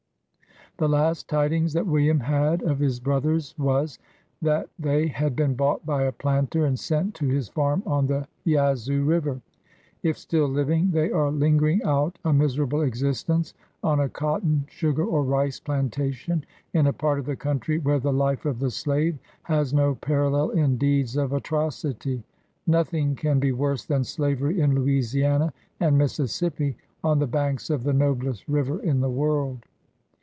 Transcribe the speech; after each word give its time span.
The 0.77 0.89
last 0.89 1.27
tidings 1.29 1.73
that 1.73 1.85
William 1.85 2.21
had 2.21 2.63
of 2.63 2.79
his 2.79 2.99
brothers 2.99 3.53
was, 3.55 3.99
that 4.41 4.67
they 4.79 5.05
had 5.05 5.35
been 5.35 5.53
bought 5.53 5.85
by 5.85 6.03
a 6.03 6.11
planter, 6.11 6.65
and 6.65 6.79
sent 6.79 7.13
to 7.15 7.27
his 7.27 7.49
farm 7.49 7.83
on 7.85 8.07
the 8.07 8.25
Yazoo 8.45 9.03
River. 9.03 9.41
If 10.01 10.17
still 10.17 10.47
living, 10.47 10.89
they 10.89 11.11
are 11.11 11.29
lingering 11.29 11.83
out 11.83 12.17
a 12.25 12.33
miserable 12.33 12.81
existence 12.81 13.53
on 13.83 13.99
a 13.99 14.09
cotton, 14.09 14.65
sugar, 14.69 15.03
or 15.05 15.23
rice 15.23 15.59
planta 15.59 16.11
tion, 16.13 16.45
in 16.73 16.87
a 16.87 16.93
part 16.93 17.19
of 17.19 17.25
the 17.27 17.35
country 17.35 17.77
where 17.77 17.99
the 17.99 18.13
life 18.13 18.45
of 18.47 18.57
the 18.57 18.71
slave 18.71 19.19
has 19.43 19.75
no 19.75 19.93
parallel 19.93 20.49
in 20.49 20.77
deeds 20.77 21.15
of 21.15 21.31
atrocity. 21.31 22.23
Nothing 22.65 23.15
can 23.15 23.39
be 23.39 23.51
worse 23.51 23.85
than 23.85 24.03
slavery 24.03 24.61
in 24.61 24.73
Louisiana 24.73 25.53
and 25.79 25.95
Mississippi, 25.97 26.75
on 27.03 27.19
the 27.19 27.27
banks 27.27 27.69
of 27.69 27.83
the 27.83 27.93
noblest 27.93 28.47
river 28.47 28.81
in 28.81 29.01
the 29.01 29.11
world. 29.11 29.65